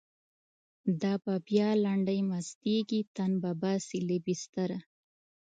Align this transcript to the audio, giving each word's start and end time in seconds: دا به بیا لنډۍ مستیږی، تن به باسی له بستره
دا 1.01 1.13
به 1.23 1.33
بیا 1.47 1.69
لنډۍ 1.83 2.19
مستیږی، 2.29 3.01
تن 3.15 3.31
به 3.41 3.51
باسی 3.61 3.99
له 4.07 4.17
بستره 4.25 4.79